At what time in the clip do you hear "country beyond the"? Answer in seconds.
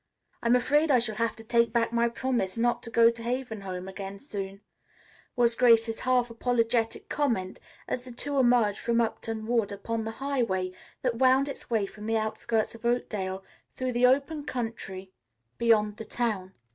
14.43-16.05